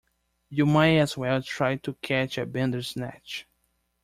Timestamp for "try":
1.43-1.75